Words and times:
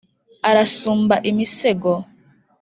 arasumba 0.49 1.15
imisego 1.29 1.91